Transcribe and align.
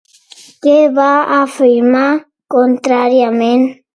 Què 0.65 0.71
va 0.99 1.09
afirmar, 1.41 2.07
contràriament? 2.57 3.65